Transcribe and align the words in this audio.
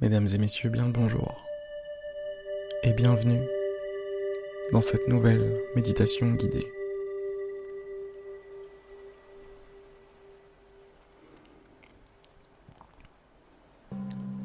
Mesdames 0.00 0.28
et 0.32 0.38
messieurs, 0.38 0.70
bien 0.70 0.86
le 0.86 0.92
bonjour 0.92 1.44
et 2.84 2.92
bienvenue 2.92 3.42
dans 4.70 4.80
cette 4.80 5.08
nouvelle 5.08 5.60
méditation 5.74 6.34
guidée. 6.34 6.68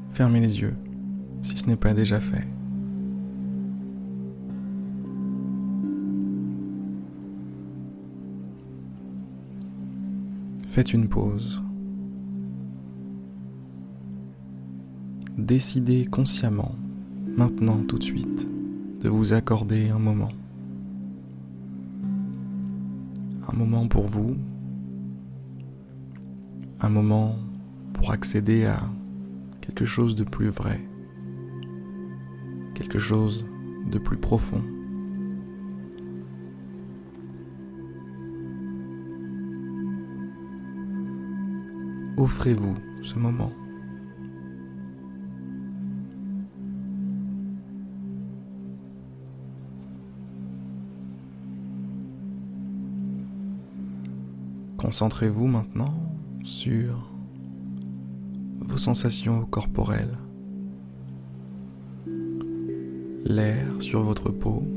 Fermez 0.09 0.39
les 0.39 0.59
yeux 0.59 0.73
si 1.43 1.55
ce 1.55 1.67
n'est 1.67 1.75
pas 1.75 1.93
déjà 1.93 2.19
fait. 2.19 2.47
Faites 10.65 10.93
une 10.93 11.07
pause. 11.07 11.61
Décidez 15.43 16.05
consciemment, 16.05 16.73
maintenant 17.35 17.83
tout 17.85 17.97
de 17.99 18.03
suite, 18.03 18.47
de 19.01 19.09
vous 19.09 19.33
accorder 19.33 19.89
un 19.89 19.99
moment. 19.99 20.31
Un 23.49 23.53
moment 23.53 23.89
pour 23.89 24.05
vous, 24.05 24.37
un 26.79 26.87
moment 26.87 27.35
pour 27.91 28.11
accéder 28.11 28.63
à 28.63 28.79
quelque 29.59 29.83
chose 29.83 30.15
de 30.15 30.23
plus 30.23 30.47
vrai, 30.47 30.79
quelque 32.73 32.99
chose 32.99 33.45
de 33.91 33.97
plus 33.99 34.15
profond. 34.15 34.63
Offrez-vous 42.15 42.75
ce 43.01 43.15
moment. 43.15 43.51
Concentrez-vous 54.83 55.47
maintenant 55.47 55.93
sur 56.43 57.09
vos 58.59 58.77
sensations 58.77 59.45
corporelles, 59.45 60.17
l'air 63.23 63.65
sur 63.79 64.03
votre 64.03 64.29
peau, 64.29 64.67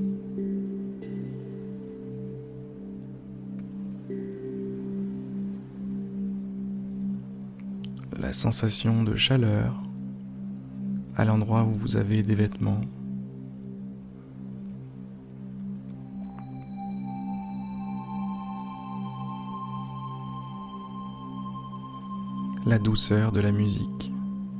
la 8.17 8.33
sensation 8.33 9.03
de 9.03 9.17
chaleur 9.17 9.83
à 11.17 11.25
l'endroit 11.25 11.65
où 11.65 11.73
vous 11.73 11.97
avez 11.97 12.23
des 12.23 12.37
vêtements. 12.37 12.81
La 22.67 22.81
douceur 22.81 23.31
de 23.31 23.41
la 23.41 23.53
musique 23.53 24.11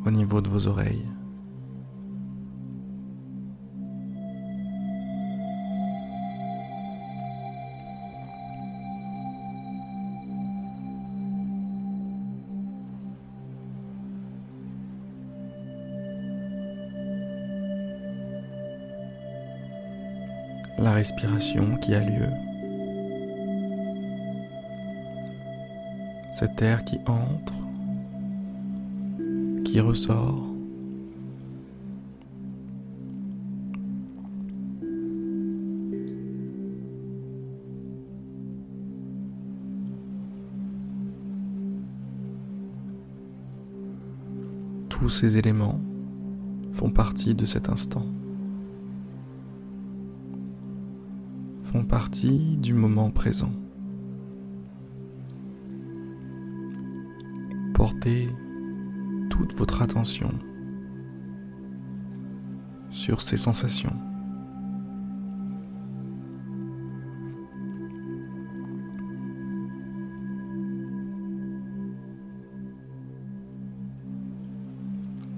au 0.05 0.13
niveau 0.13 0.41
de 0.41 0.49
vos 0.49 0.69
oreilles. 0.69 1.05
La 20.79 20.93
respiration 20.93 21.77
qui 21.79 21.93
a 21.93 22.01
lieu. 22.01 22.29
Cet 26.33 26.63
air 26.63 26.85
qui 26.85 27.01
entre 27.09 27.66
ressort. 29.81 30.43
Tous 44.89 45.09
ces 45.09 45.37
éléments 45.37 45.81
font 46.73 46.91
partie 46.91 47.35
de 47.35 47.45
cet 47.45 47.69
instant, 47.69 48.07
font 51.63 51.85
partie 51.85 52.57
du 52.57 52.75
moment 52.75 53.11
présent. 53.11 53.53
Portez 57.75 58.29
votre 59.55 59.83
attention 59.83 60.31
sur 62.91 63.23
ces 63.23 63.37
sensations. 63.37 63.95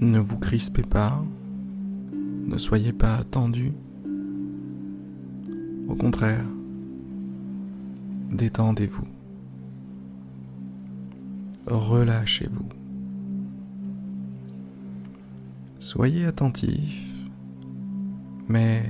Ne 0.01 0.21
vous 0.21 0.39
crispez 0.39 0.83
pas, 0.83 1.25
ne 2.47 2.57
soyez 2.57 2.93
pas 2.93 3.25
tendu. 3.25 3.73
Au 5.89 5.97
contraire, 5.97 6.45
détendez-vous. 8.31 9.07
Relâchez-vous. 11.67 12.78
Soyez 15.91 16.27
attentif, 16.27 17.03
mais 18.47 18.83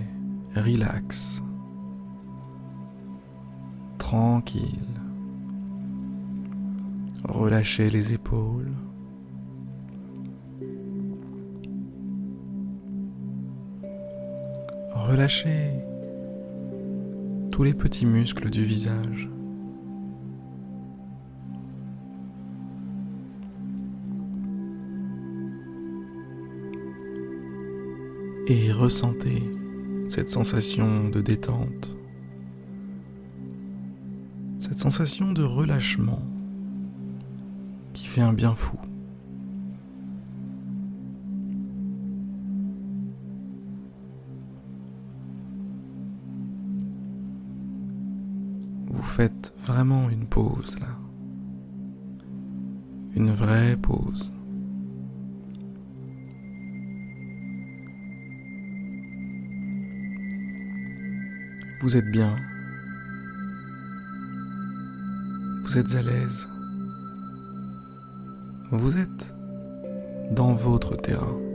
relax, 0.57 1.41
tranquille. 3.99 5.01
Relâchez 7.23 7.89
les 7.89 8.15
épaules. 8.15 8.73
Relâchez 14.91 15.71
tous 17.53 17.63
les 17.63 17.75
petits 17.75 18.07
muscles 18.07 18.51
du 18.51 18.65
visage. 18.65 19.29
Et 28.49 28.73
ressentez 28.73 29.43
cette 30.09 30.31
sensation 30.31 31.11
de 31.11 31.21
détente, 31.21 31.95
cette 34.59 34.79
sensation 34.79 35.33
de 35.33 35.43
relâchement 35.43 36.23
qui 37.93 38.07
fait 38.07 38.23
un 38.23 38.33
bien 38.33 38.55
fou. 38.55 38.79
Vous 48.87 49.03
faites 49.03 49.53
vraiment 49.63 50.09
une 50.09 50.27
pause 50.27 50.79
là, 50.81 50.97
une 53.15 53.31
vraie 53.31 53.77
pause. 53.77 54.33
Vous 61.81 61.97
êtes 61.97 62.11
bien. 62.11 62.35
Vous 65.63 65.79
êtes 65.79 65.95
à 65.95 66.03
l'aise. 66.03 66.49
Vous 68.73 68.99
êtes 68.99 69.33
dans 70.33 70.55
votre 70.55 70.97
terrain. 70.97 71.48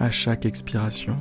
À 0.00 0.10
chaque 0.10 0.46
expiration. 0.46 1.16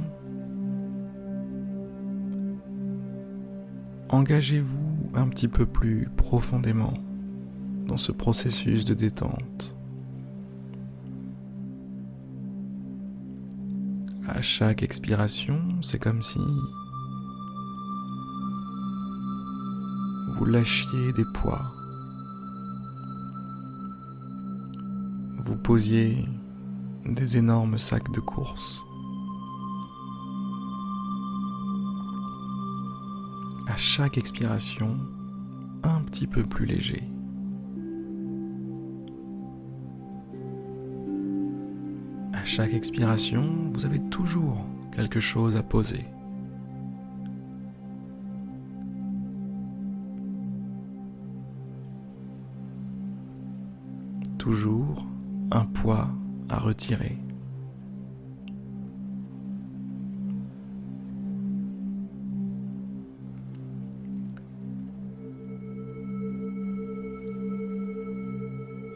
Engagez-vous 4.08 5.12
un 5.14 5.28
petit 5.28 5.50
peu 5.50 5.66
plus 5.66 6.08
profondément 6.16 6.94
dans 7.86 7.98
ce 7.98 8.14
processus 8.14 8.86
de 8.86 8.94
détente. 8.94 9.76
À 14.26 14.42
chaque 14.42 14.82
expiration, 14.82 15.60
c'est 15.82 16.00
comme 16.00 16.22
si 16.22 16.40
vous 20.36 20.46
lâchiez 20.46 21.12
des 21.18 21.25
poids. 21.34 21.66
Vous 25.44 25.58
posiez 25.58 26.25
des 27.12 27.38
énormes 27.38 27.78
sacs 27.78 28.12
de 28.12 28.20
course. 28.20 28.84
À 33.68 33.78
chaque 33.78 34.18
expiration, 34.18 34.98
un 35.84 36.02
petit 36.02 36.28
peu 36.28 36.44
plus 36.44 36.66
léger. 36.66 37.04
À 42.34 42.44
chaque 42.46 42.74
expiration, 42.74 43.72
vous 43.74 43.86
avez 43.86 44.00
toujours 44.10 44.66
quelque 44.92 45.20
chose 45.20 45.56
à 45.56 45.64
poser. 45.64 46.06
Toujours 54.38 55.06
un 55.52 55.66
poids 55.66 56.10
à 56.50 56.57
retirer. 56.57 57.18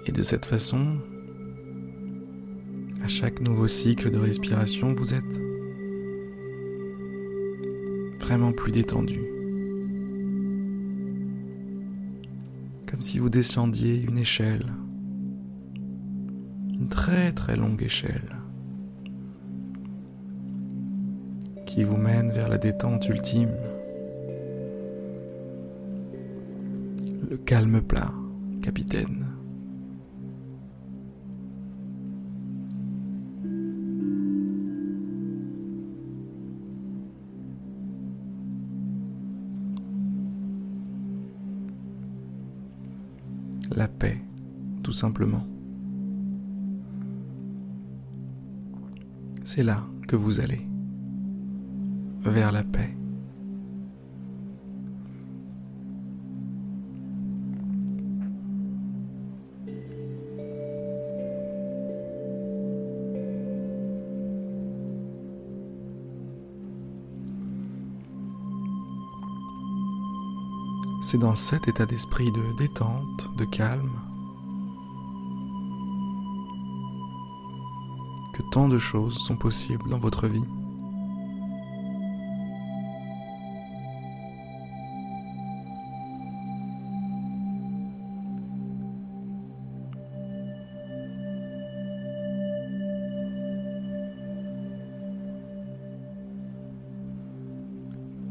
Et 0.05 0.11
de 0.11 0.23
cette 0.23 0.45
façon, 0.45 0.97
à 3.01 3.07
chaque 3.07 3.39
nouveau 3.39 3.67
cycle 3.67 4.11
de 4.11 4.17
respiration, 4.17 4.93
vous 4.93 5.13
êtes 5.13 5.41
vraiment 8.19 8.51
plus 8.51 8.71
détendu. 8.71 9.21
Comme 12.89 13.01
si 13.01 13.19
vous 13.19 13.29
descendiez 13.29 14.01
une 14.01 14.17
échelle, 14.17 14.65
très 16.87 17.31
très 17.31 17.55
longue 17.55 17.81
échelle, 17.81 18.35
qui 21.65 21.83
vous 21.83 21.97
mène 21.97 22.31
vers 22.31 22.49
la 22.49 22.57
détente 22.57 23.07
ultime, 23.09 23.55
le 27.29 27.37
calme 27.37 27.81
plat, 27.81 28.11
capitaine. 28.61 29.33
la 43.75 43.87
paix, 43.87 44.17
tout 44.83 44.91
simplement. 44.91 45.45
C'est 49.55 49.61
là 49.61 49.85
que 50.07 50.15
vous 50.15 50.39
allez, 50.39 50.67
vers 52.23 52.51
la 52.51 52.63
paix. 52.63 52.97
C'est 71.03 71.19
dans 71.19 71.35
cet 71.35 71.67
état 71.67 71.85
d'esprit 71.85 72.31
de 72.31 72.57
détente, 72.57 73.29
de 73.37 73.45
calme, 73.45 73.99
que 78.33 78.41
tant 78.51 78.67
de 78.67 78.77
choses 78.77 79.17
sont 79.19 79.35
possibles 79.35 79.89
dans 79.89 79.99
votre 79.99 80.27
vie. 80.27 80.43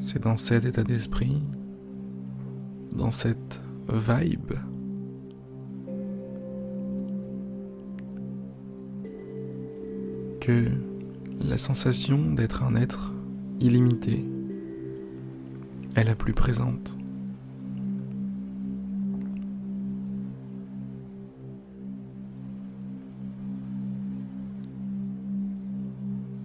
C'est 0.00 0.22
dans 0.22 0.36
cet 0.36 0.64
état 0.64 0.84
d'esprit 0.84 1.40
dans 2.92 3.10
cette 3.10 3.60
vibe. 3.88 4.52
Que 10.44 10.72
la 11.40 11.56
sensation 11.56 12.32
d'être 12.32 12.64
un 12.64 12.74
être 12.74 13.12
illimité 13.60 14.24
est 15.94 16.02
la 16.02 16.16
plus 16.16 16.32
présente. 16.32 16.98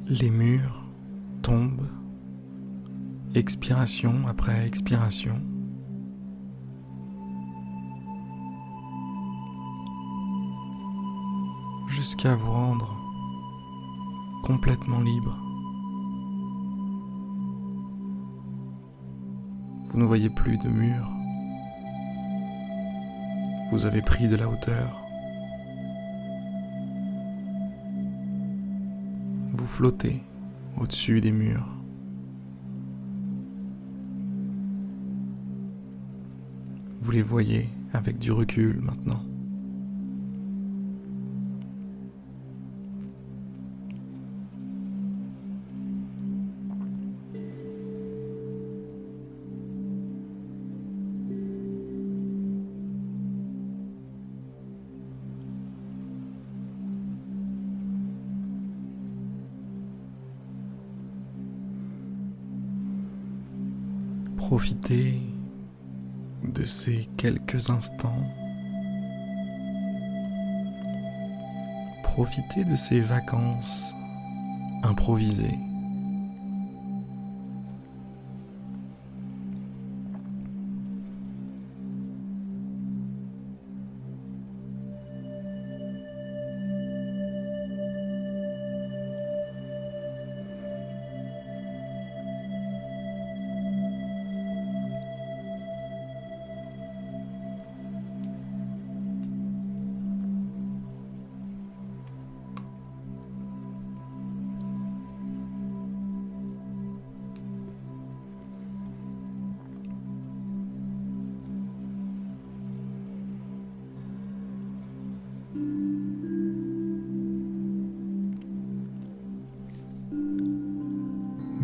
Les 0.05 0.29
murs 0.29 0.85
tombent, 1.41 1.88
expiration 3.33 4.27
après 4.27 4.67
expiration. 4.67 5.41
jusqu'à 11.89 12.35
vous 12.35 12.51
rendre 12.51 12.96
complètement 14.44 15.00
libre. 15.00 15.38
Vous 19.89 20.00
ne 20.00 20.06
voyez 20.06 20.29
plus 20.29 20.58
de 20.58 20.70
murs. 20.70 21.10
Vous 23.72 23.86
avez 23.86 24.01
pris 24.01 24.27
de 24.27 24.36
la 24.36 24.50
hauteur. 24.50 25.03
Vous 29.53 29.65
flottez 29.65 30.24
au-dessus 30.77 31.20
des 31.20 31.32
murs. 31.32 31.67
Vous 37.01 37.12
les 37.12 37.22
voyez 37.22 37.70
avec 37.94 38.20
du 38.20 38.32
recul 38.32 38.79
maintenant. 38.82 39.22
Profitez 64.48 65.20
de 66.42 66.63
ces 66.63 67.10
quelques 67.18 67.70
instants. 67.70 68.24
Profitez 72.01 72.63
de 72.63 72.77
ces 72.77 73.01
vacances 73.01 73.94
improvisées. 74.84 75.60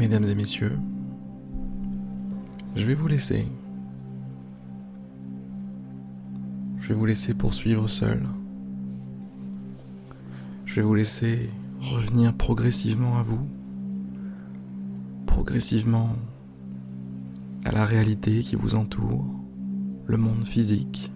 Mesdames 0.03 0.25
et 0.25 0.36
messieurs, 0.36 0.77
je 2.75 2.86
vais 2.86 2.93
vous 2.93 3.07
laisser. 3.07 3.48
Je 6.81 6.89
vais 6.89 6.93
vous 6.93 7.05
laisser 7.05 7.33
poursuivre 7.33 7.88
seul. 7.88 8.22
Je 10.65 10.75
vais 10.75 10.81
vous 10.81 10.93
laisser 10.93 11.50
revenir 11.79 12.33
progressivement 12.33 13.17
à 13.17 13.24
vous, 13.24 13.48
progressivement 15.25 16.17
à 17.63 17.72
la 17.72 17.86
réalité 17.86 18.41
qui 18.41 18.57
vous 18.57 18.75
entoure, 18.75 19.24
le 20.05 20.17
monde 20.17 20.45
physique, 20.45 21.13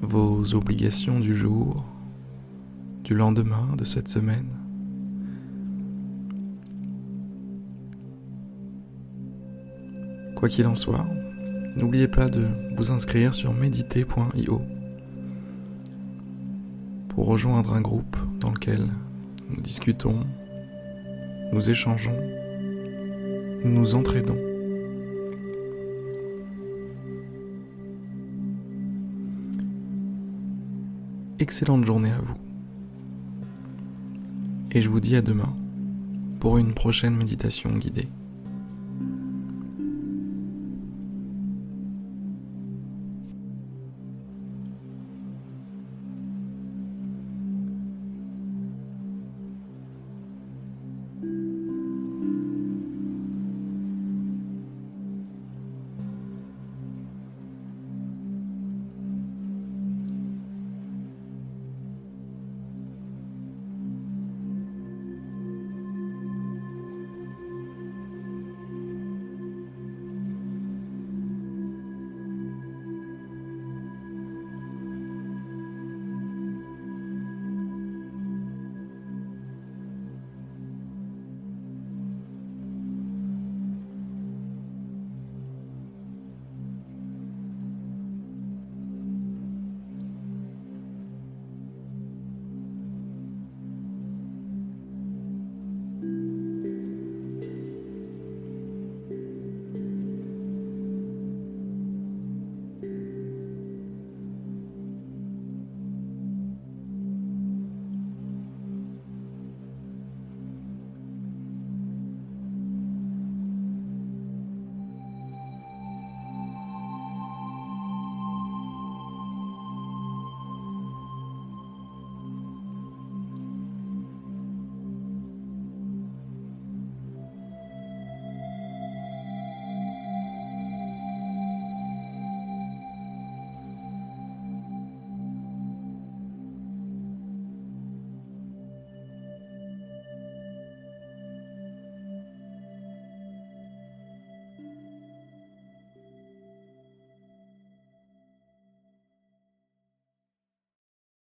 vos 0.00 0.54
obligations 0.54 1.20
du 1.20 1.34
jour, 1.34 1.84
du 3.04 3.14
lendemain, 3.14 3.68
de 3.76 3.84
cette 3.84 4.08
semaine. 4.08 4.48
Quoi 10.34 10.48
qu'il 10.48 10.66
en 10.66 10.74
soit, 10.74 11.06
n'oubliez 11.76 12.08
pas 12.08 12.28
de 12.28 12.46
vous 12.76 12.90
inscrire 12.90 13.34
sur 13.34 13.52
méditer.io 13.52 14.62
pour 17.08 17.26
rejoindre 17.26 17.74
un 17.74 17.80
groupe 17.80 18.16
dans 18.40 18.50
lequel 18.50 18.88
nous 19.50 19.60
discutons, 19.60 20.20
nous 21.52 21.70
échangeons, 21.70 22.18
nous 23.64 23.94
entraidons. 23.94 24.38
Excellente 31.38 31.84
journée 31.84 32.10
à 32.10 32.18
vous. 32.18 32.43
Et 34.74 34.82
je 34.82 34.88
vous 34.88 34.98
dis 34.98 35.14
à 35.14 35.22
demain 35.22 35.54
pour 36.40 36.58
une 36.58 36.74
prochaine 36.74 37.16
méditation 37.16 37.70
guidée. 37.70 38.08